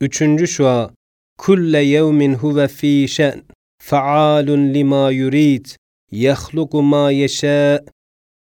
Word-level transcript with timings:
Üçüncü 0.00 0.48
şua, 0.48 0.90
kulle 1.38 1.78
yevmin 1.78 2.34
huve 2.34 2.68
fî 2.68 3.08
şe'n, 3.08 3.42
fa'alun 3.82 4.74
lima 4.74 5.10
yurid, 5.10 5.66
yahluku 6.10 6.82
ma 6.82 7.10
yeşâ, 7.10 7.84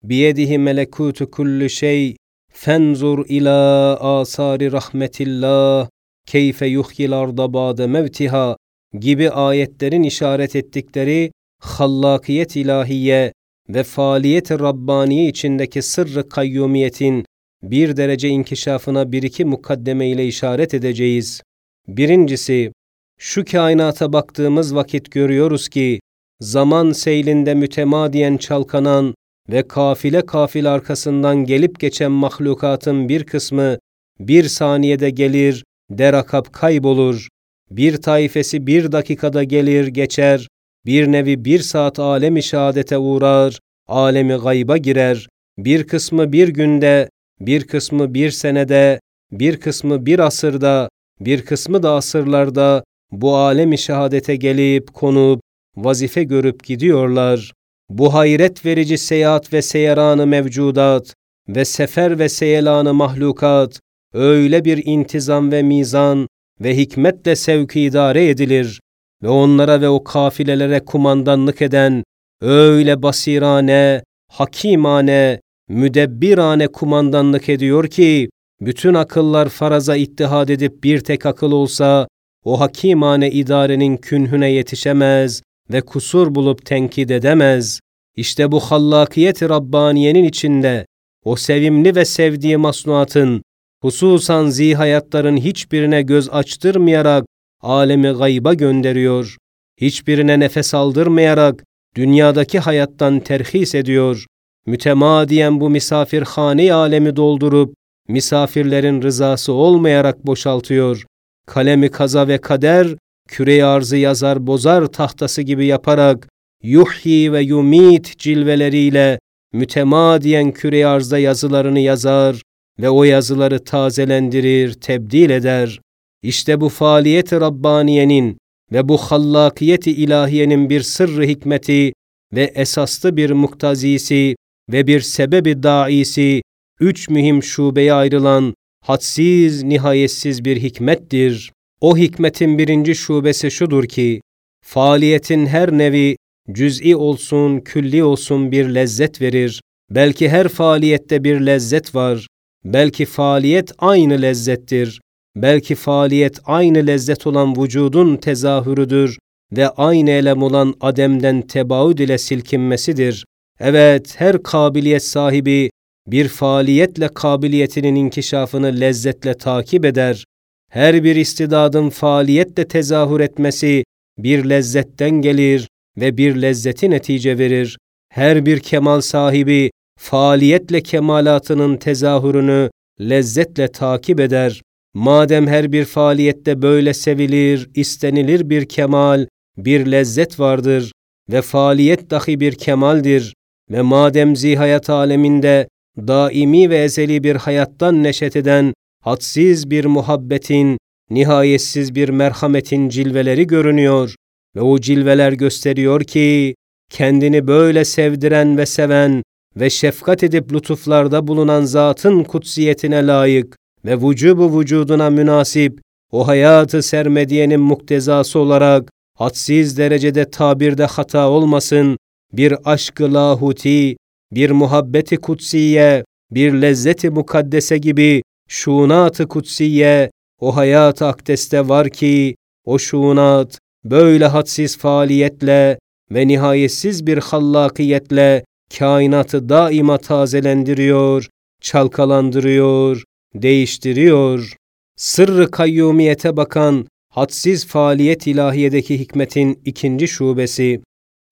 biyedihi 0.03 0.57
melekutu 0.57 1.31
kulli 1.31 1.69
şey, 1.69 2.15
fenzur 2.53 3.25
ila 3.29 3.95
asari 3.99 4.71
rahmetillah, 4.71 5.89
keyfe 6.25 6.65
yuhyil 6.67 7.11
arda 7.11 7.53
ba'de 7.53 7.87
mevtiha 7.87 8.57
gibi 8.99 9.29
ayetlerin 9.29 10.03
işaret 10.03 10.55
ettikleri 10.55 11.31
hallakiyet 11.61 12.55
ilahiye 12.55 13.33
ve 13.69 13.83
faaliyet-i 13.83 14.59
Rabbaniye 14.59 15.27
içindeki 15.27 15.81
sırrı 15.81 16.29
kayyumiyetin 16.29 17.25
bir 17.63 17.97
derece 17.97 18.29
inkişafına 18.29 19.11
bir 19.11 19.23
iki 19.23 19.45
mukaddeme 19.45 20.07
ile 20.07 20.27
işaret 20.27 20.73
edeceğiz. 20.73 21.41
Birincisi, 21.87 22.71
şu 23.19 23.45
kainata 23.45 24.13
baktığımız 24.13 24.75
vakit 24.75 25.11
görüyoruz 25.11 25.69
ki, 25.69 25.99
zaman 26.39 26.91
seylinde 26.91 27.53
mütemadiyen 27.53 28.37
çalkanan 28.37 29.15
ve 29.49 29.67
kafile 29.67 30.25
kafil 30.25 30.73
arkasından 30.73 31.45
gelip 31.45 31.79
geçen 31.79 32.11
mahlukatın 32.11 33.09
bir 33.09 33.23
kısmı 33.23 33.77
bir 34.19 34.43
saniyede 34.43 35.09
gelir, 35.09 35.63
derakap 35.89 36.53
kaybolur. 36.53 37.27
Bir 37.71 37.97
taifesi 37.97 38.67
bir 38.67 38.91
dakikada 38.91 39.43
gelir 39.43 39.87
geçer, 39.87 40.47
bir 40.85 41.07
nevi 41.07 41.45
bir 41.45 41.59
saat 41.59 41.99
alemi 41.99 42.43
şehadete 42.43 42.97
uğrar, 42.97 43.59
alemi 43.87 44.33
gayba 44.33 44.77
girer. 44.77 45.27
Bir 45.57 45.87
kısmı 45.87 46.31
bir 46.31 46.47
günde, 46.47 47.09
bir 47.45 47.67
kısmı 47.67 48.13
bir 48.13 48.31
senede, 48.31 48.99
bir 49.31 49.59
kısmı 49.59 50.05
bir 50.05 50.19
asırda, 50.19 50.89
bir 51.19 51.45
kısmı 51.45 51.83
da 51.83 51.93
asırlarda 51.93 52.83
bu 53.11 53.35
alemi 53.35 53.77
şehadete 53.77 54.35
gelip 54.35 54.93
konup 54.93 55.41
vazife 55.75 56.23
görüp 56.23 56.63
gidiyorlar. 56.63 57.53
Bu 57.89 58.13
hayret 58.13 58.65
verici 58.65 58.97
seyahat 58.97 59.53
ve 59.53 59.61
seyaranı 59.61 60.27
mevcudat 60.27 61.13
ve 61.47 61.65
sefer 61.65 62.19
ve 62.19 62.29
seyelanı 62.29 62.93
mahlukat 62.93 63.79
öyle 64.13 64.65
bir 64.65 64.85
intizam 64.85 65.51
ve 65.51 65.63
mizan 65.63 66.27
ve 66.61 66.77
hikmetle 66.77 67.35
sevki 67.35 67.81
idare 67.81 68.29
edilir 68.29 68.79
ve 69.23 69.29
onlara 69.29 69.81
ve 69.81 69.89
o 69.89 70.03
kafilelere 70.03 70.79
kumandanlık 70.85 71.61
eden 71.61 72.03
öyle 72.41 73.03
basirane, 73.03 74.03
hakimane, 74.31 75.39
müdebbirane 75.69 76.67
kumandanlık 76.67 77.49
ediyor 77.49 77.87
ki, 77.87 78.29
bütün 78.61 78.93
akıllar 78.93 79.49
faraza 79.49 79.95
ittihad 79.95 80.49
edip 80.49 80.83
bir 80.83 80.99
tek 80.99 81.25
akıl 81.25 81.51
olsa, 81.51 82.07
o 82.45 82.59
hakimane 82.59 83.31
idarenin 83.31 83.97
künhüne 83.97 84.51
yetişemez 84.51 85.41
ve 85.71 85.81
kusur 85.81 86.35
bulup 86.35 86.65
tenkit 86.65 87.11
edemez. 87.11 87.79
İşte 88.15 88.51
bu 88.51 88.59
hallakiyet-i 88.59 89.49
Rabbaniye'nin 89.49 90.23
içinde, 90.23 90.85
o 91.25 91.35
sevimli 91.35 91.95
ve 91.95 92.05
sevdiği 92.05 92.57
masnuatın, 92.57 93.41
hususan 93.81 94.49
zihayatların 94.49 95.37
hiçbirine 95.37 96.01
göz 96.01 96.29
açtırmayarak 96.29 97.25
alemi 97.61 98.09
gayba 98.09 98.53
gönderiyor. 98.53 99.37
Hiçbirine 99.81 100.39
nefes 100.39 100.73
aldırmayarak 100.73 101.63
dünyadaki 101.95 102.59
hayattan 102.59 103.19
terhis 103.19 103.75
ediyor. 103.75 104.25
Mütemadiyen 104.65 105.59
bu 105.59 105.69
misafirhane 105.69 106.73
alemi 106.73 107.15
doldurup 107.15 107.73
misafirlerin 108.07 109.01
rızası 109.01 109.53
olmayarak 109.53 110.25
boşaltıyor. 110.25 111.05
Kalemi 111.45 111.89
kaza 111.89 112.27
ve 112.27 112.37
kader 112.37 112.87
küre 113.27 113.65
arzı 113.65 113.97
yazar 113.97 114.47
bozar 114.47 114.85
tahtası 114.85 115.41
gibi 115.41 115.65
yaparak 115.65 116.27
yuhyi 116.63 117.33
ve 117.33 117.41
yumit 117.41 118.17
cilveleriyle 118.17 119.19
mütemadiyen 119.53 120.51
küre 120.51 120.85
arzda 120.85 121.19
yazılarını 121.19 121.79
yazar 121.79 122.41
ve 122.79 122.89
o 122.89 123.03
yazıları 123.03 123.63
tazelendirir, 123.63 124.73
tebdil 124.73 125.29
eder. 125.29 125.79
İşte 126.21 126.61
bu 126.61 126.69
faaliyet-i 126.69 127.39
Rabbaniye'nin 127.39 128.37
ve 128.71 128.89
bu 128.89 128.97
hallakiyet-i 128.97 129.91
ilahiyenin 129.91 130.69
bir 130.69 130.81
sırrı 130.81 131.23
hikmeti 131.23 131.93
ve 132.33 132.43
esaslı 132.43 133.17
bir 133.17 133.31
muktazisi 133.31 134.35
ve 134.71 134.87
bir 134.87 134.99
sebebi 135.01 135.63
daisi, 135.63 136.41
üç 136.79 137.09
mühim 137.09 137.43
şubeye 137.43 137.93
ayrılan 137.93 138.53
hadsiz, 138.85 139.63
nihayetsiz 139.63 140.45
bir 140.45 140.57
hikmettir. 140.57 141.51
O 141.81 141.97
hikmetin 141.97 142.57
birinci 142.57 142.95
şubesi 142.95 143.51
şudur 143.51 143.85
ki, 143.85 144.21
faaliyetin 144.65 145.45
her 145.45 145.71
nevi 145.71 146.15
cüz'i 146.51 146.95
olsun, 146.95 147.59
külli 147.59 148.03
olsun 148.03 148.51
bir 148.51 148.65
lezzet 148.65 149.21
verir. 149.21 149.61
Belki 149.89 150.29
her 150.29 150.47
faaliyette 150.47 151.23
bir 151.23 151.39
lezzet 151.39 151.95
var. 151.95 152.27
Belki 152.65 153.05
faaliyet 153.05 153.71
aynı 153.77 154.21
lezzettir. 154.21 155.01
Belki 155.35 155.75
faaliyet 155.75 156.39
aynı 156.45 156.87
lezzet 156.87 157.27
olan 157.27 157.63
vücudun 157.63 158.17
tezahürüdür 158.17 159.17
ve 159.51 159.69
aynı 159.69 160.09
elem 160.09 160.43
olan 160.43 160.73
ademden 160.81 161.41
tebaüd 161.41 161.97
ile 161.97 162.17
silkinmesidir. 162.17 163.25
Evet, 163.59 164.15
her 164.17 164.43
kabiliyet 164.43 165.03
sahibi 165.03 165.69
bir 166.07 166.27
faaliyetle 166.27 167.07
kabiliyetinin 167.07 167.95
inkişafını 167.95 168.79
lezzetle 168.79 169.33
takip 169.33 169.85
eder. 169.85 170.25
Her 170.71 171.03
bir 171.03 171.15
istidadın 171.15 171.89
faaliyetle 171.89 172.67
tezahür 172.67 173.19
etmesi 173.19 173.83
bir 174.17 174.45
lezzetten 174.49 175.11
gelir 175.11 175.67
ve 175.97 176.17
bir 176.17 176.41
lezzeti 176.41 176.89
netice 176.89 177.37
verir. 177.37 177.77
Her 178.09 178.45
bir 178.45 178.59
kemal 178.59 179.01
sahibi 179.01 179.71
faaliyetle 179.99 180.81
kemalatının 180.81 181.77
tezahürünü 181.77 182.69
lezzetle 183.01 183.67
takip 183.67 184.19
eder. 184.19 184.61
Madem 184.93 185.47
her 185.47 185.71
bir 185.71 185.85
faaliyette 185.85 186.61
böyle 186.61 186.93
sevilir, 186.93 187.69
istenilir 187.75 188.49
bir 188.49 188.65
kemal, 188.65 189.27
bir 189.57 189.91
lezzet 189.91 190.39
vardır 190.39 190.91
ve 191.31 191.41
faaliyet 191.41 192.09
dahi 192.09 192.39
bir 192.39 192.55
kemaldir 192.55 193.33
ve 193.71 193.81
madem 193.81 194.35
zihayat 194.35 194.89
aleminde 194.89 195.67
daimi 195.97 196.69
ve 196.69 196.77
ezeli 196.77 197.23
bir 197.23 197.35
hayattan 197.35 198.03
neşet 198.03 198.35
eden 198.35 198.73
hadsiz 199.03 199.69
bir 199.69 199.85
muhabbetin, 199.85 200.77
nihayetsiz 201.09 201.95
bir 201.95 202.09
merhametin 202.09 202.89
cilveleri 202.89 203.47
görünüyor. 203.47 204.15
Ve 204.55 204.61
o 204.61 204.79
cilveler 204.79 205.33
gösteriyor 205.33 206.03
ki 206.03 206.55
kendini 206.91 207.47
böyle 207.47 207.85
sevdiren 207.85 208.57
ve 208.57 208.65
seven 208.65 209.23
ve 209.55 209.69
şefkat 209.69 210.23
edip 210.23 210.53
lütuflarda 210.53 211.27
bulunan 211.27 211.63
zatın 211.63 212.23
kutsiyetine 212.23 213.07
layık 213.07 213.55
ve 213.85 213.97
vücubu 213.97 214.59
vücuduna 214.59 215.09
münasip 215.09 215.79
o 216.11 216.27
hayatı 216.27 216.83
sermediyenin 216.83 217.59
muktezası 217.59 218.39
olarak 218.39 218.89
hadsiz 219.17 219.77
derecede 219.77 220.29
tabirde 220.29 220.85
hata 220.85 221.29
olmasın, 221.29 221.97
bir 222.33 222.55
aşkı 222.65 223.13
lahuti, 223.13 223.97
bir 224.31 224.51
muhabbeti 224.51 225.17
kutsiye, 225.17 226.03
bir 226.31 226.53
lezzeti 226.53 227.09
mukaddese 227.09 227.77
gibi 227.77 228.21
şunat-ı 228.49 229.27
kutsiye 229.27 230.11
o 230.39 230.55
hayat-ı 230.55 231.05
akdeste 231.05 231.67
var 231.69 231.89
ki 231.89 232.35
o 232.65 232.79
şunat 232.79 233.59
böyle 233.85 234.25
hadsiz 234.25 234.77
faaliyetle 234.77 235.79
ve 236.11 236.27
nihayetsiz 236.27 237.07
bir 237.07 237.17
hallakiyetle 237.17 238.43
kainatı 238.77 239.49
daima 239.49 239.97
tazelendiriyor, 239.97 241.29
çalkalandırıyor, 241.61 243.03
değiştiriyor. 243.35 244.55
Sırrı 244.95 245.51
kayyumiyete 245.51 246.37
bakan 246.37 246.87
hadsiz 247.09 247.67
faaliyet 247.67 248.27
ilahiyedeki 248.27 248.99
hikmetin 248.99 249.61
ikinci 249.65 250.07
şubesi, 250.07 250.81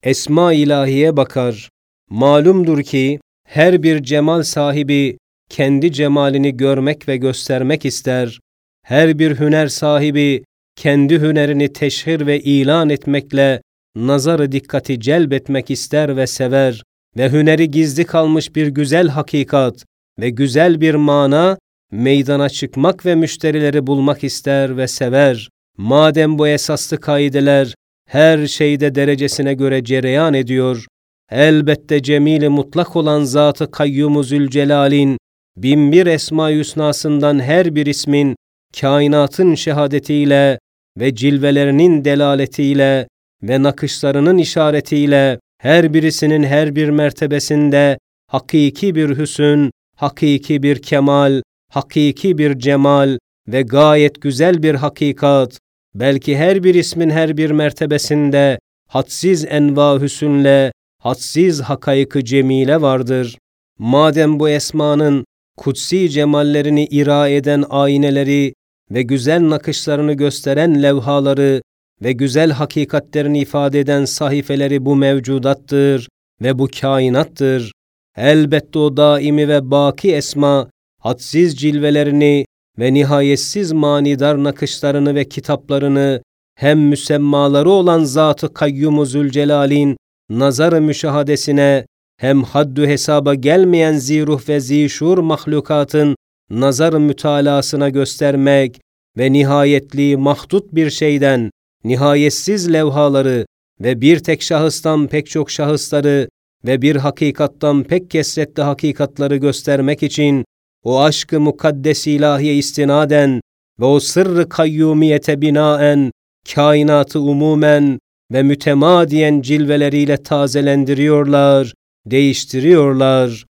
esma 0.03 0.53
ilahiye 0.53 1.17
bakar. 1.17 1.69
Malumdur 2.09 2.83
ki 2.83 3.19
her 3.47 3.83
bir 3.83 4.03
cemal 4.03 4.43
sahibi 4.43 5.17
kendi 5.49 5.91
cemalini 5.91 6.57
görmek 6.57 7.07
ve 7.07 7.17
göstermek 7.17 7.85
ister. 7.85 8.39
Her 8.83 9.19
bir 9.19 9.39
hüner 9.39 9.67
sahibi 9.67 10.43
kendi 10.75 11.21
hünerini 11.21 11.73
teşhir 11.73 12.27
ve 12.27 12.39
ilan 12.39 12.89
etmekle 12.89 13.61
nazarı 13.95 14.51
dikkati 14.51 14.99
celbetmek 14.99 15.71
ister 15.71 16.17
ve 16.17 16.27
sever 16.27 16.83
ve 17.17 17.31
hüneri 17.31 17.71
gizli 17.71 18.05
kalmış 18.05 18.55
bir 18.55 18.67
güzel 18.67 19.07
hakikat 19.07 19.85
ve 20.19 20.29
güzel 20.29 20.81
bir 20.81 20.95
mana 20.95 21.57
meydana 21.91 22.49
çıkmak 22.49 23.05
ve 23.05 23.15
müşterileri 23.15 23.87
bulmak 23.87 24.23
ister 24.23 24.77
ve 24.77 24.87
sever. 24.87 25.49
Madem 25.77 26.39
bu 26.39 26.47
esaslı 26.47 26.99
kaideler 26.99 27.75
her 28.11 28.47
şeyde 28.47 28.95
derecesine 28.95 29.53
göre 29.53 29.83
cereyan 29.83 30.33
ediyor, 30.33 30.85
elbette 31.31 32.03
cemili 32.03 32.49
mutlak 32.49 32.95
olan 32.95 33.23
Zat-ı 33.23 33.71
Kayyum-u 33.71 34.23
Zülcelal'in 34.23 35.17
binbir 35.57 36.05
esma 36.05 36.49
yusnasından 36.49 37.39
her 37.39 37.75
bir 37.75 37.85
ismin 37.85 38.35
kainatın 38.81 39.55
şehadetiyle 39.55 40.59
ve 40.99 41.15
cilvelerinin 41.15 42.05
delaletiyle 42.05 43.07
ve 43.43 43.63
nakışlarının 43.63 44.37
işaretiyle 44.37 45.39
her 45.61 45.93
birisinin 45.93 46.43
her 46.43 46.75
bir 46.75 46.89
mertebesinde 46.89 47.97
hakiki 48.27 48.95
bir 48.95 49.17
hüsün, 49.17 49.71
hakiki 49.95 50.63
bir 50.63 50.81
kemal, 50.81 51.41
hakiki 51.69 52.37
bir 52.37 52.59
cemal 52.59 53.17
ve 53.47 53.61
gayet 53.61 54.21
güzel 54.21 54.63
bir 54.63 54.75
hakikat, 54.75 55.59
belki 55.95 56.37
her 56.37 56.63
bir 56.63 56.75
ismin 56.75 57.09
her 57.09 57.37
bir 57.37 57.51
mertebesinde 57.51 58.59
hadsiz 58.87 59.45
enva 59.45 60.01
hüsünle, 60.01 60.71
hadsiz 60.99 61.61
hakayıkı 61.61 62.25
cemile 62.25 62.81
vardır. 62.81 63.37
Madem 63.79 64.39
bu 64.39 64.49
esmanın 64.49 65.25
kutsi 65.57 66.09
cemallerini 66.09 66.85
ira 66.85 67.27
eden 67.27 67.65
ayneleri 67.69 68.53
ve 68.91 69.01
güzel 69.01 69.49
nakışlarını 69.49 70.13
gösteren 70.13 70.83
levhaları 70.83 71.61
ve 72.01 72.11
güzel 72.11 72.51
hakikatlerini 72.51 73.39
ifade 73.39 73.79
eden 73.79 74.05
sahifeleri 74.05 74.85
bu 74.85 74.95
mevcudattır 74.95 76.09
ve 76.41 76.59
bu 76.59 76.67
kainattır. 76.81 77.71
Elbette 78.17 78.79
o 78.79 78.97
daimi 78.97 79.47
ve 79.47 79.71
baki 79.71 80.15
esma, 80.15 80.69
hadsiz 80.99 81.55
cilvelerini 81.55 82.45
ve 82.79 82.93
nihayetsiz 82.93 83.71
manidar 83.71 84.43
nakışlarını 84.43 85.15
ve 85.15 85.29
kitaplarını 85.29 86.21
hem 86.55 86.79
müsemmaları 86.79 87.69
olan 87.69 88.03
Zat-ı 88.03 88.53
Kayyum-u 88.53 89.05
Zülcelal'in 89.05 89.97
nazar-ı 90.29 90.81
müşahadesine 90.81 91.85
hem 92.17 92.43
haddü 92.43 92.87
hesaba 92.87 93.35
gelmeyen 93.35 93.93
ziruh 93.93 94.49
ve 94.49 94.59
zişur 94.59 95.17
mahlukatın 95.17 96.15
nazar 96.49 96.93
mütalasına 96.93 97.89
göstermek 97.89 98.81
ve 99.17 99.33
nihayetli 99.33 100.17
mahdut 100.17 100.75
bir 100.75 100.89
şeyden 100.89 101.51
nihayetsiz 101.83 102.73
levhaları 102.73 103.45
ve 103.81 104.01
bir 104.01 104.19
tek 104.19 104.41
şahıstan 104.41 105.07
pek 105.07 105.27
çok 105.29 105.51
şahısları 105.51 106.29
ve 106.65 106.81
bir 106.81 106.95
hakikattan 106.95 107.83
pek 107.83 108.11
kesretli 108.11 108.63
hakikatları 108.63 109.35
göstermek 109.35 110.03
için 110.03 110.45
o 110.83 111.01
aşkı 111.01 111.39
mukaddes 111.39 112.07
ilahiye 112.07 112.55
istinaden 112.55 113.41
ve 113.79 113.85
o 113.85 113.99
sırrı 113.99 114.49
kayyumiyete 114.49 115.41
binaen 115.41 116.11
kainatı 116.55 117.19
umumen 117.19 117.99
ve 118.31 118.43
mütemadiyen 118.43 119.41
cilveleriyle 119.41 120.23
tazelendiriyorlar, 120.23 121.73
değiştiriyorlar. 122.05 123.45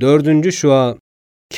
Dördüncü 0.00 0.52
şua, 0.52 0.96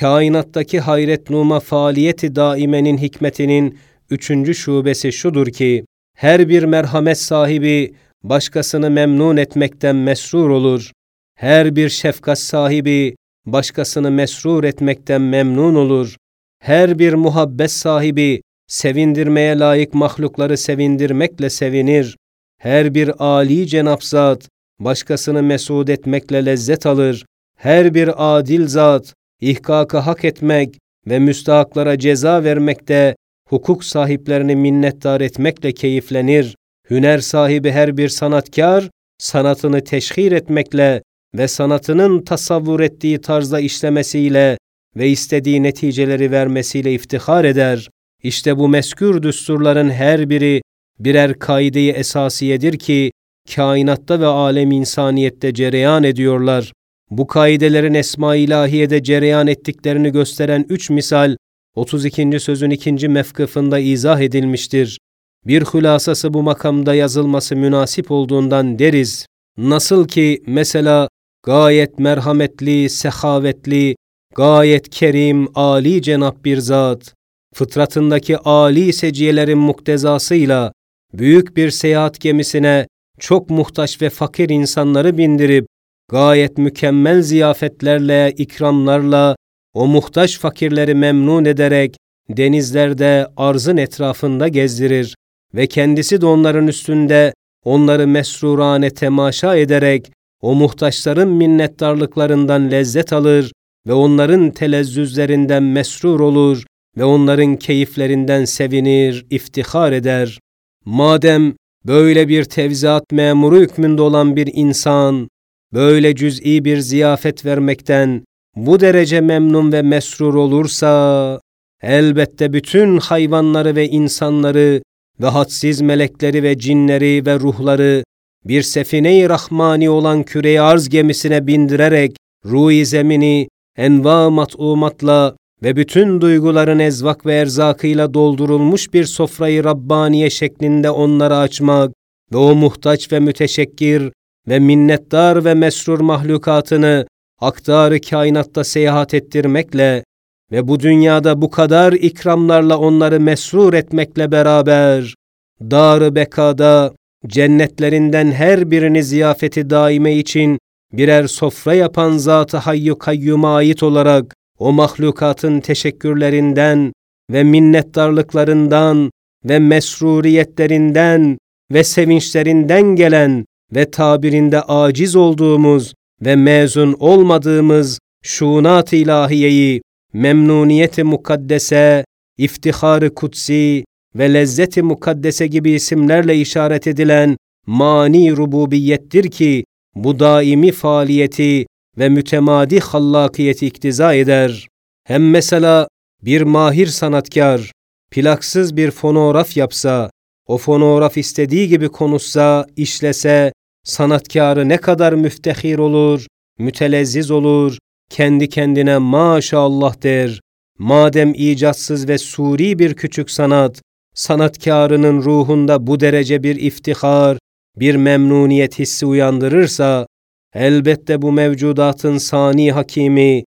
kainattaki 0.00 0.80
hayret 0.80 1.30
numa 1.30 1.60
faaliyeti 1.60 2.36
daimenin 2.36 2.98
hikmetinin 2.98 3.78
üçüncü 4.10 4.54
şubesi 4.54 5.12
şudur 5.12 5.46
ki, 5.46 5.84
her 6.16 6.48
bir 6.48 6.62
merhamet 6.62 7.18
sahibi 7.18 7.94
başkasını 8.22 8.90
memnun 8.90 9.36
etmekten 9.36 9.96
mesrur 9.96 10.50
olur. 10.50 10.90
Her 11.34 11.76
bir 11.76 11.88
şefkat 11.88 12.38
sahibi 12.38 13.16
başkasını 13.46 14.10
mesrur 14.10 14.64
etmekten 14.64 15.22
memnun 15.22 15.74
olur. 15.74 16.16
Her 16.62 16.98
bir 16.98 17.14
muhabbet 17.14 17.70
sahibi 17.70 18.42
sevindirmeye 18.66 19.58
layık 19.58 19.94
mahlukları 19.94 20.58
sevindirmekle 20.58 21.50
sevinir. 21.50 22.16
Her 22.58 22.94
bir 22.94 23.10
âli 23.18 23.66
cenab 23.66 24.00
zat 24.02 24.48
başkasını 24.80 25.42
mesud 25.42 25.88
etmekle 25.88 26.46
lezzet 26.46 26.86
alır. 26.86 27.26
Her 27.58 27.94
bir 27.94 28.10
adil 28.16 28.66
zat 28.66 29.14
ihkakı 29.40 29.98
hak 29.98 30.24
etmek 30.24 30.78
ve 31.06 31.18
müstahaklara 31.18 31.98
ceza 31.98 32.44
vermekte 32.44 33.16
hukuk 33.48 33.84
sahiplerini 33.84 34.56
minnettar 34.56 35.20
etmekle 35.20 35.72
keyiflenir. 35.72 36.56
Hüner 36.90 37.18
sahibi 37.18 37.70
her 37.70 37.96
bir 37.96 38.08
sanatkar, 38.08 38.90
sanatını 39.18 39.84
teşhir 39.84 40.32
etmekle 40.32 41.02
ve 41.36 41.48
sanatının 41.48 42.22
tasavvur 42.22 42.80
ettiği 42.80 43.20
tarzda 43.20 43.60
işlemesiyle 43.60 44.58
ve 44.96 45.08
istediği 45.08 45.62
neticeleri 45.62 46.30
vermesiyle 46.30 46.92
iftihar 46.94 47.44
eder. 47.44 47.88
İşte 48.22 48.58
bu 48.58 48.68
meskür 48.68 49.22
düsturların 49.22 49.90
her 49.90 50.30
biri 50.30 50.62
birer 50.98 51.38
kaide-i 51.38 51.90
esasiyedir 51.90 52.78
ki, 52.78 53.10
kainatta 53.54 54.20
ve 54.20 54.26
alem 54.26 54.70
insaniyette 54.70 55.54
cereyan 55.54 56.04
ediyorlar. 56.04 56.72
Bu 57.10 57.26
kaidelerin 57.26 57.94
esma-i 57.94 58.40
ilahiyede 58.40 59.02
cereyan 59.02 59.46
ettiklerini 59.46 60.12
gösteren 60.12 60.66
üç 60.68 60.90
misal, 60.90 61.36
32. 61.74 62.40
sözün 62.40 62.70
ikinci 62.70 63.08
mefkıfında 63.08 63.78
izah 63.78 64.20
edilmiştir. 64.20 64.98
Bir 65.46 65.62
hülasası 65.62 66.34
bu 66.34 66.42
makamda 66.42 66.94
yazılması 66.94 67.56
münasip 67.56 68.10
olduğundan 68.10 68.78
deriz. 68.78 69.26
Nasıl 69.58 70.08
ki 70.08 70.42
mesela 70.46 71.08
gayet 71.46 71.98
merhametli, 71.98 72.90
sehavetli, 72.90 73.96
gayet 74.34 74.90
kerim, 74.90 75.48
âli 75.54 76.02
cenap 76.02 76.44
bir 76.44 76.58
zat, 76.58 77.14
fıtratındaki 77.54 78.38
âli 78.38 78.92
seciyelerin 78.92 79.58
muktezasıyla 79.58 80.72
büyük 81.12 81.56
bir 81.56 81.70
seyahat 81.70 82.20
gemisine 82.20 82.86
çok 83.18 83.50
muhtaç 83.50 84.02
ve 84.02 84.10
fakir 84.10 84.48
insanları 84.48 85.18
bindirip 85.18 85.66
gayet 86.10 86.58
mükemmel 86.58 87.22
ziyafetlerle, 87.22 88.32
ikramlarla 88.36 89.36
o 89.74 89.86
muhtaç 89.86 90.38
fakirleri 90.38 90.94
memnun 90.94 91.44
ederek 91.44 91.96
denizlerde 92.28 93.26
arzın 93.36 93.76
etrafında 93.76 94.48
gezdirir 94.48 95.14
ve 95.54 95.66
kendisi 95.66 96.20
de 96.20 96.26
onların 96.26 96.68
üstünde 96.68 97.32
onları 97.64 98.06
mesrurane 98.06 98.90
temaşa 98.90 99.56
ederek 99.56 100.10
o 100.42 100.54
muhtaçların 100.54 101.28
minnettarlıklarından 101.28 102.70
lezzet 102.70 103.12
alır 103.12 103.52
ve 103.86 103.92
onların 103.92 104.50
telezzüzlerinden 104.50 105.62
mesrur 105.62 106.20
olur 106.20 106.64
ve 106.96 107.04
onların 107.04 107.56
keyiflerinden 107.56 108.44
sevinir, 108.44 109.26
iftihar 109.30 109.92
eder. 109.92 110.38
Madem 110.84 111.54
böyle 111.86 112.28
bir 112.28 112.44
tevzat 112.44 113.12
memuru 113.12 113.60
hükmünde 113.60 114.02
olan 114.02 114.36
bir 114.36 114.50
insan, 114.54 115.28
böyle 115.72 116.14
cüz'i 116.14 116.64
bir 116.64 116.78
ziyafet 116.78 117.44
vermekten 117.44 118.24
bu 118.56 118.80
derece 118.80 119.20
memnun 119.20 119.72
ve 119.72 119.82
mesrur 119.82 120.34
olursa, 120.34 121.40
elbette 121.82 122.52
bütün 122.52 122.98
hayvanları 122.98 123.76
ve 123.76 123.88
insanları 123.88 124.82
ve 125.20 125.26
hadsiz 125.26 125.80
melekleri 125.80 126.42
ve 126.42 126.58
cinleri 126.58 127.26
ve 127.26 127.40
ruhları 127.40 128.04
bir 128.48 128.62
sefine-i 128.62 129.28
rahmani 129.28 129.90
olan 129.90 130.22
küre 130.22 130.60
arz 130.60 130.88
gemisine 130.88 131.46
bindirerek 131.46 132.16
ruh 132.44 132.84
zemini 132.84 133.48
enva 133.76 134.30
mat'umatla 134.30 135.36
ve 135.62 135.76
bütün 135.76 136.20
duyguların 136.20 136.78
ezvak 136.78 137.26
ve 137.26 137.34
erzakıyla 137.34 138.14
doldurulmuş 138.14 138.92
bir 138.92 139.04
sofrayı 139.04 139.64
Rabbaniye 139.64 140.30
şeklinde 140.30 140.90
onlara 140.90 141.38
açmak 141.38 141.92
ve 142.32 142.36
o 142.36 142.54
muhtaç 142.54 143.12
ve 143.12 143.20
müteşekkir 143.20 144.12
ve 144.48 144.58
minnettar 144.58 145.44
ve 145.44 145.54
mesrur 145.54 146.00
mahlukatını 146.00 147.06
aktarı 147.40 148.00
kainatta 148.00 148.64
seyahat 148.64 149.14
ettirmekle 149.14 150.04
ve 150.52 150.68
bu 150.68 150.80
dünyada 150.80 151.42
bu 151.42 151.50
kadar 151.50 151.92
ikramlarla 151.92 152.78
onları 152.78 153.20
mesrur 153.20 153.74
etmekle 153.74 154.32
beraber, 154.32 155.14
dar 155.60 156.14
bekada, 156.14 156.92
cennetlerinden 157.28 158.32
her 158.32 158.70
birini 158.70 159.02
ziyafeti 159.02 159.70
daime 159.70 160.16
için 160.16 160.58
birer 160.92 161.26
sofra 161.26 161.74
yapan 161.74 162.16
Zat-ı 162.16 162.56
Hayyu 162.56 162.98
Kayyum'a 162.98 163.56
ait 163.56 163.82
olarak 163.82 164.34
o 164.58 164.72
mahlukatın 164.72 165.60
teşekkürlerinden 165.60 166.92
ve 167.30 167.44
minnettarlıklarından 167.44 169.10
ve 169.44 169.58
mesruriyetlerinden 169.58 171.38
ve 171.72 171.84
sevinçlerinden 171.84 172.82
gelen 172.82 173.44
ve 173.74 173.90
tabirinde 173.90 174.60
aciz 174.60 175.16
olduğumuz 175.16 175.94
ve 176.24 176.36
mezun 176.36 176.96
olmadığımız 177.00 177.98
şunat-ı 178.22 178.96
ilahiyeyi 178.96 179.82
memnuniyet-i 180.12 181.04
mukaddese, 181.04 182.04
iftihar-ı 182.38 183.14
kutsi 183.14 183.84
ve 184.18 184.34
lezzet-i 184.34 184.82
mukaddese 184.82 185.46
gibi 185.46 185.70
isimlerle 185.70 186.36
işaret 186.36 186.86
edilen 186.86 187.36
mani 187.66 188.36
rububiyettir 188.36 189.30
ki 189.30 189.64
bu 189.94 190.18
daimi 190.18 190.72
faaliyeti 190.72 191.66
ve 191.98 192.08
mütemadi 192.08 192.80
hallakiyeti 192.80 193.66
iktiza 193.66 194.14
eder. 194.14 194.68
Hem 195.04 195.30
mesela 195.30 195.88
bir 196.22 196.42
mahir 196.42 196.86
sanatkar 196.86 197.72
plaksız 198.10 198.76
bir 198.76 198.90
fonograf 198.90 199.56
yapsa, 199.56 200.10
o 200.46 200.58
fonograf 200.58 201.16
istediği 201.16 201.68
gibi 201.68 201.88
konuşsa, 201.88 202.66
işlese, 202.76 203.52
sanatkarı 203.84 204.68
ne 204.68 204.76
kadar 204.76 205.12
müftehir 205.12 205.78
olur, 205.78 206.26
mütelezziz 206.58 207.30
olur, 207.30 207.78
kendi 208.10 208.48
kendine 208.48 208.98
maşallah 208.98 210.02
der 210.02 210.40
madem 210.78 211.34
icatsız 211.34 212.08
ve 212.08 212.18
suri 212.18 212.78
bir 212.78 212.94
küçük 212.94 213.30
sanat, 213.30 213.82
sanatkarının 214.16 215.22
ruhunda 215.22 215.86
bu 215.86 216.00
derece 216.00 216.42
bir 216.42 216.56
iftihar, 216.56 217.38
bir 217.76 217.94
memnuniyet 217.94 218.78
hissi 218.78 219.06
uyandırırsa, 219.06 220.06
elbette 220.54 221.22
bu 221.22 221.32
mevcudatın 221.32 222.18
sani 222.18 222.72
hakimi, 222.72 223.44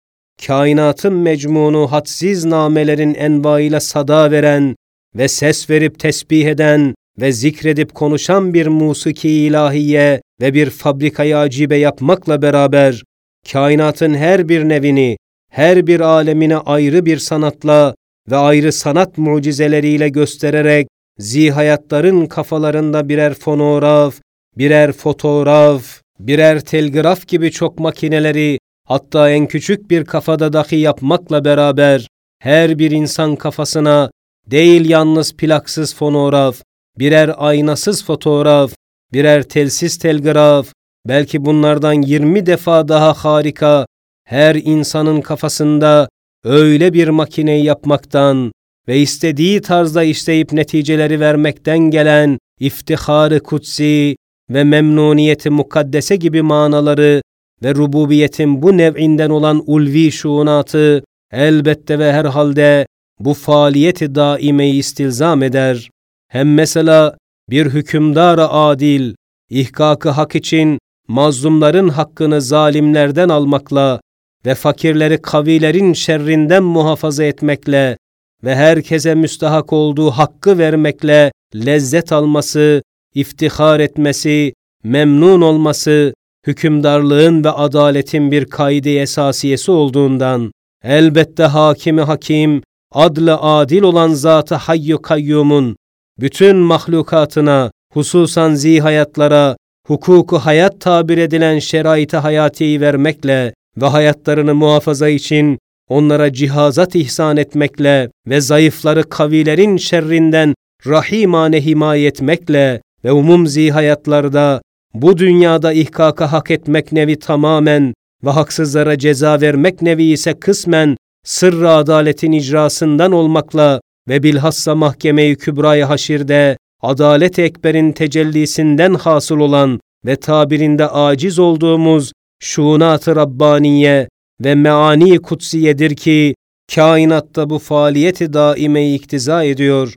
kainatın 0.47 1.13
mecmunu 1.13 1.91
hadsiz 1.91 2.45
namelerin 2.45 3.13
envaiyle 3.13 3.79
sada 3.79 4.31
veren 4.31 4.75
ve 5.15 5.27
ses 5.27 5.69
verip 5.69 5.99
tesbih 5.99 6.45
eden 6.45 6.95
ve 7.19 7.31
zikredip 7.31 7.95
konuşan 7.95 8.53
bir 8.53 8.67
musiki 8.67 9.29
ilahiye 9.29 10.21
ve 10.41 10.53
bir 10.53 10.69
fabrikayı 10.69 11.37
acibe 11.37 11.77
yapmakla 11.77 12.41
beraber, 12.41 13.03
kainatın 13.51 14.13
her 14.13 14.49
bir 14.49 14.69
nevini, 14.69 15.17
her 15.51 15.87
bir 15.87 15.99
alemine 15.99 16.57
ayrı 16.57 17.05
bir 17.05 17.17
sanatla 17.17 17.95
ve 18.31 18.37
ayrı 18.37 18.73
sanat 18.73 19.17
mucizeleriyle 19.17 20.09
göstererek, 20.09 20.87
zihayatların 21.17 22.25
kafalarında 22.25 23.09
birer 23.09 23.33
fonograf, 23.33 24.15
birer 24.57 24.91
fotoğraf, 24.91 26.01
birer 26.19 26.59
telgraf 26.59 27.27
gibi 27.27 27.51
çok 27.51 27.79
makineleri, 27.79 28.59
hatta 28.87 29.29
en 29.29 29.47
küçük 29.47 29.89
bir 29.89 30.05
kafada 30.05 30.53
dahi 30.53 30.75
yapmakla 30.75 31.45
beraber, 31.45 32.07
her 32.39 32.79
bir 32.79 32.91
insan 32.91 33.35
kafasına 33.35 34.11
değil 34.47 34.89
yalnız 34.89 35.33
plaksız 35.35 35.95
fonograf, 35.95 36.61
birer 36.99 37.31
aynasız 37.37 38.05
fotoğraf, 38.05 38.71
birer 39.13 39.43
telsiz 39.43 39.97
telgraf, 39.97 40.67
belki 41.07 41.45
bunlardan 41.45 41.93
20 41.93 42.45
defa 42.45 42.87
daha 42.87 43.13
harika, 43.13 43.85
her 44.25 44.55
insanın 44.55 45.21
kafasında 45.21 46.09
öyle 46.43 46.93
bir 46.93 47.07
makineyi 47.07 47.65
yapmaktan 47.65 48.51
ve 48.87 48.99
istediği 48.99 49.61
tarzda 49.61 50.03
işleyip 50.03 50.53
neticeleri 50.53 51.19
vermekten 51.19 51.79
gelen 51.79 52.37
iftiharı 52.59 53.39
kutsi 53.39 54.15
ve 54.49 54.63
memnuniyeti 54.63 55.49
mukaddese 55.49 56.15
gibi 56.15 56.41
manaları 56.41 57.21
ve 57.63 57.75
rububiyetin 57.75 58.61
bu 58.61 58.77
nev'inden 58.77 59.29
olan 59.29 59.63
ulvi 59.65 60.11
şuunatı 60.11 61.03
elbette 61.31 61.99
ve 61.99 62.13
herhalde 62.13 62.87
bu 63.19 63.33
faaliyeti 63.33 64.15
daimeyi 64.15 64.73
istilzam 64.73 65.43
eder. 65.43 65.89
Hem 66.27 66.53
mesela 66.53 67.17
bir 67.49 67.65
hükümdara 67.65 68.49
adil, 68.49 69.13
ihkakı 69.49 70.09
hak 70.09 70.35
için 70.35 70.79
mazlumların 71.07 71.89
hakkını 71.89 72.41
zalimlerden 72.41 73.29
almakla 73.29 74.01
ve 74.45 74.55
fakirleri 74.55 75.21
kavilerin 75.21 75.93
şerrinden 75.93 76.63
muhafaza 76.63 77.23
etmekle 77.23 77.97
ve 78.43 78.55
herkese 78.55 79.15
müstahak 79.15 79.73
olduğu 79.73 80.11
hakkı 80.11 80.57
vermekle 80.57 81.31
lezzet 81.55 82.11
alması, 82.11 82.81
iftihar 83.15 83.79
etmesi, 83.79 84.53
memnun 84.83 85.41
olması, 85.41 86.13
hükümdarlığın 86.47 87.43
ve 87.43 87.49
adaletin 87.49 88.31
bir 88.31 88.45
kaide 88.45 89.01
esasiyesi 89.01 89.71
olduğundan, 89.71 90.51
elbette 90.83 91.43
hakimi 91.43 92.01
hakim, 92.01 92.63
adlı 92.91 93.37
adil 93.37 93.81
olan 93.81 94.09
Zat-ı 94.09 94.55
Hayyu 94.55 95.01
Kayyum'un 95.01 95.75
bütün 96.19 96.55
mahlukatına, 96.55 97.71
hususan 97.93 98.53
zihayatlara, 98.53 99.57
hukuku 99.87 100.37
hayat 100.37 100.81
tabir 100.81 101.17
edilen 101.17 101.59
şerait-i 101.59 102.17
hayatiyi 102.17 102.81
vermekle 102.81 103.53
ve 103.77 103.85
hayatlarını 103.85 104.55
muhafaza 104.55 105.09
için 105.09 105.59
onlara 105.89 106.33
cihazat 106.33 106.95
ihsan 106.95 107.37
etmekle 107.37 108.11
ve 108.27 108.41
zayıfları 108.41 109.03
kavilerin 109.03 109.77
şerrinden 109.77 110.53
rahimane 110.87 111.65
himaye 111.65 112.07
etmekle 112.07 112.81
ve 113.03 113.11
umum 113.11 113.47
zihayatlarda 113.47 114.61
bu 114.93 115.17
dünyada 115.17 115.73
ihkaka 115.73 116.31
hak 116.31 116.51
etmek 116.51 116.91
nevi 116.91 117.19
tamamen 117.19 117.93
ve 118.25 118.29
haksızlara 118.29 118.97
ceza 118.97 119.41
vermek 119.41 119.81
nevi 119.81 120.03
ise 120.03 120.33
kısmen 120.39 120.97
sırrı 121.25 121.69
adaletin 121.71 122.31
icrasından 122.31 123.11
olmakla 123.11 123.81
ve 124.07 124.23
bilhassa 124.23 124.75
mahkeme-i 124.75 125.35
kübrayı 125.35 125.83
haşirde 125.83 126.57
adalet 126.81 127.39
ekberin 127.39 127.91
tecellisinden 127.91 128.93
hasıl 128.93 129.39
olan 129.39 129.79
ve 130.05 130.15
tabirinde 130.15 130.87
aciz 130.87 131.39
olduğumuz 131.39 132.11
şuunat-ı 132.39 133.15
Rabbaniye 133.15 134.09
ve 134.43 134.55
meani 134.55 135.21
kutsiyedir 135.21 135.95
ki 135.95 136.35
kainatta 136.75 137.49
bu 137.49 137.59
faaliyeti 137.59 138.33
daime 138.33 138.93
iktiza 138.93 139.43
ediyor. 139.43 139.93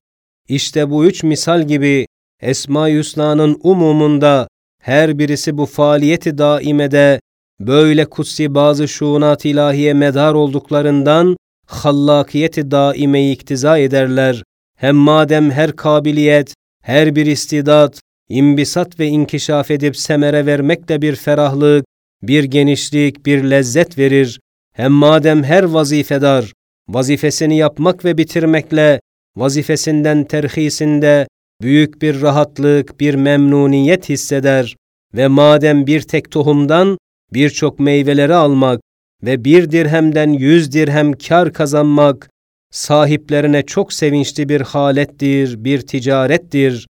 İşte 0.48 0.90
bu 0.90 1.04
üç 1.04 1.22
misal 1.22 1.66
gibi 1.68 2.06
Esma-i 2.42 2.94
Hüsna'nın 2.98 3.60
umumunda 3.62 4.48
her 4.82 5.18
birisi 5.18 5.58
bu 5.58 5.66
faaliyeti 5.66 6.38
daimede 6.38 7.20
böyle 7.60 8.04
kutsi 8.04 8.54
bazı 8.54 8.88
şuunat 8.88 9.44
ilahiye 9.44 9.94
medar 9.94 10.34
olduklarından 10.34 11.36
hallakiyeti 11.66 12.70
daime 12.70 13.30
iktiza 13.30 13.78
ederler. 13.78 14.42
Hem 14.78 14.96
madem 14.96 15.50
her 15.50 15.76
kabiliyet, 15.76 16.54
her 16.82 17.16
bir 17.16 17.26
istidat, 17.26 18.00
imbisat 18.28 19.00
ve 19.00 19.06
inkişaf 19.06 19.70
edip 19.70 19.96
semere 19.96 20.46
vermekle 20.46 21.02
bir 21.02 21.16
ferahlık, 21.16 21.84
bir 22.22 22.44
genişlik, 22.44 23.26
bir 23.26 23.44
lezzet 23.44 23.98
verir. 23.98 24.40
Hem 24.72 24.92
madem 24.92 25.42
her 25.42 25.62
vazifedar, 25.62 26.52
vazifesini 26.88 27.56
yapmak 27.56 28.04
ve 28.04 28.18
bitirmekle, 28.18 29.00
vazifesinden 29.36 30.24
terhisinde 30.24 31.26
büyük 31.62 32.02
bir 32.02 32.22
rahatlık, 32.22 33.00
bir 33.00 33.14
memnuniyet 33.14 34.08
hisseder 34.08 34.76
ve 35.14 35.28
madem 35.28 35.86
bir 35.86 36.00
tek 36.00 36.30
tohumdan 36.30 36.98
birçok 37.32 37.80
meyveleri 37.80 38.34
almak 38.34 38.80
ve 39.22 39.44
bir 39.44 39.70
dirhemden 39.70 40.32
yüz 40.32 40.72
dirhem 40.72 41.12
kar 41.12 41.52
kazanmak, 41.52 42.30
sahiplerine 42.70 43.62
çok 43.62 43.92
sevinçli 43.92 44.48
bir 44.48 44.60
halettir, 44.60 45.64
bir 45.64 45.80
ticarettir. 45.80 46.86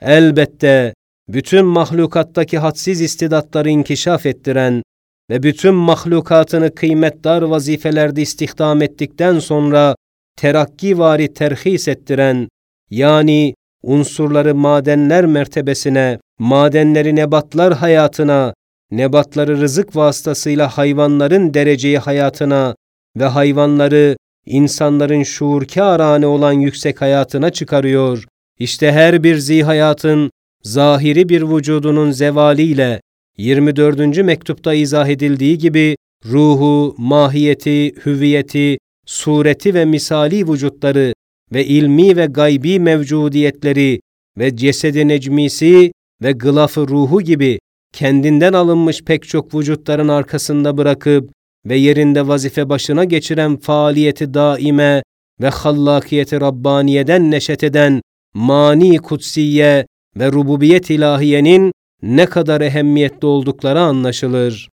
Elbette 0.00 0.94
bütün 1.28 1.64
mahlukattaki 1.66 2.58
hadsiz 2.58 3.00
istidatları 3.00 3.70
inkişaf 3.70 4.26
ettiren 4.26 4.82
ve 5.30 5.42
bütün 5.42 5.74
mahlukatını 5.74 6.74
kıymetdar 6.74 7.42
vazifelerde 7.42 8.22
istihdam 8.22 8.82
ettikten 8.82 9.38
sonra 9.38 9.96
terakki 10.36 10.98
vari 10.98 11.34
terhis 11.34 11.88
ettiren, 11.88 12.48
yani 12.90 13.54
unsurları 13.82 14.54
madenler 14.54 15.26
mertebesine, 15.26 16.18
madenleri 16.38 17.16
nebatlar 17.16 17.74
hayatına, 17.74 18.54
nebatları 18.90 19.60
rızık 19.60 19.96
vasıtasıyla 19.96 20.68
hayvanların 20.68 21.54
dereceyi 21.54 21.98
hayatına 21.98 22.74
ve 23.16 23.24
hayvanları 23.24 24.16
insanların 24.46 25.22
şuurkârane 25.22 26.26
olan 26.26 26.52
yüksek 26.52 27.00
hayatına 27.00 27.50
çıkarıyor. 27.50 28.24
İşte 28.58 28.92
her 28.92 29.22
bir 29.22 29.36
zihayatın 29.36 30.30
zahiri 30.66 31.28
bir 31.28 31.42
vücudunun 31.42 32.10
zevaliyle 32.10 33.00
24. 33.38 34.16
mektupta 34.16 34.74
izah 34.74 35.08
edildiği 35.08 35.58
gibi 35.58 35.96
ruhu, 36.24 36.94
mahiyeti, 36.98 37.94
hüviyeti, 38.06 38.78
sureti 39.06 39.74
ve 39.74 39.84
misali 39.84 40.48
vücutları 40.48 41.12
ve 41.52 41.64
ilmi 41.66 42.16
ve 42.16 42.26
gaybi 42.26 42.80
mevcudiyetleri 42.80 44.00
ve 44.38 44.56
cesedi 44.56 45.08
necmisi 45.08 45.92
ve 46.22 46.32
gılafı 46.32 46.88
ruhu 46.88 47.22
gibi 47.22 47.58
kendinden 47.94 48.52
alınmış 48.52 49.02
pek 49.02 49.28
çok 49.28 49.54
vücutların 49.54 50.08
arkasında 50.08 50.76
bırakıp 50.76 51.30
ve 51.66 51.76
yerinde 51.76 52.28
vazife 52.28 52.68
başına 52.68 53.04
geçiren 53.04 53.56
faaliyeti 53.56 54.34
daime 54.34 55.02
ve 55.40 55.48
hallakiyeti 55.48 56.40
Rabbaniye'den 56.40 57.30
neşet 57.30 57.64
eden 57.64 58.00
mani 58.34 58.98
kutsiye 58.98 59.86
ve 60.16 60.32
rububiyet 60.32 60.90
ilahiyenin 60.90 61.72
ne 62.02 62.26
kadar 62.26 62.60
ehemmiyetli 62.60 63.26
oldukları 63.26 63.80
anlaşılır. 63.80 64.68